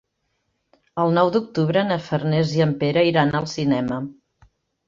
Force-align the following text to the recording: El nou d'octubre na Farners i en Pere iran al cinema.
El 1.03 1.13
nou 1.17 1.29
d'octubre 1.35 1.83
na 1.89 1.99
Farners 2.07 2.57
i 2.57 2.65
en 2.67 2.73
Pere 2.85 3.07
iran 3.13 3.37
al 3.41 3.49
cinema. 3.55 4.01